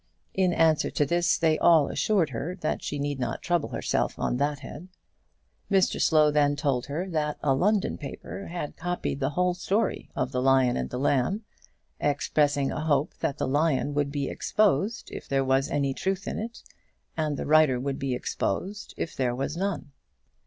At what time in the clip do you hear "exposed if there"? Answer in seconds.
14.27-15.45, 18.15-19.35